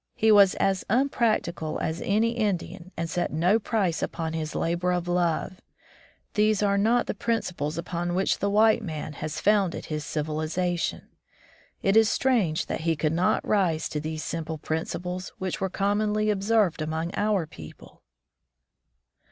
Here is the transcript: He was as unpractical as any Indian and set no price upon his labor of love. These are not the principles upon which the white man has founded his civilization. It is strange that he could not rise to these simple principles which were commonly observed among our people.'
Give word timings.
He 0.15 0.31
was 0.31 0.55
as 0.55 0.83
unpractical 0.89 1.77
as 1.77 2.01
any 2.03 2.31
Indian 2.31 2.91
and 2.97 3.07
set 3.07 3.31
no 3.31 3.59
price 3.59 4.01
upon 4.01 4.33
his 4.33 4.55
labor 4.55 4.91
of 4.91 5.07
love. 5.07 5.61
These 6.33 6.63
are 6.63 6.75
not 6.75 7.05
the 7.05 7.13
principles 7.13 7.77
upon 7.77 8.15
which 8.15 8.39
the 8.39 8.49
white 8.49 8.81
man 8.81 9.13
has 9.13 9.39
founded 9.39 9.85
his 9.85 10.03
civilization. 10.03 11.07
It 11.83 11.95
is 11.95 12.09
strange 12.09 12.65
that 12.65 12.81
he 12.81 12.95
could 12.95 13.13
not 13.13 13.47
rise 13.47 13.87
to 13.89 13.99
these 13.99 14.23
simple 14.23 14.57
principles 14.57 15.33
which 15.37 15.61
were 15.61 15.69
commonly 15.69 16.31
observed 16.31 16.81
among 16.81 17.11
our 17.15 17.45
people.' 17.45 18.01